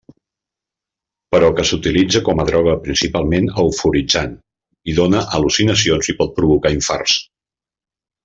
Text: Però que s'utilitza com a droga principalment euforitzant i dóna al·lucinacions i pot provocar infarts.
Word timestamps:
Però 1.35 1.49
que 1.59 1.65
s'utilitza 1.71 2.21
com 2.29 2.39
a 2.43 2.45
droga 2.47 2.73
principalment 2.87 3.51
euforitzant 3.65 4.33
i 4.93 4.97
dóna 5.01 5.21
al·lucinacions 5.41 6.09
i 6.15 6.15
pot 6.23 6.33
provocar 6.41 6.73
infarts. 6.77 7.21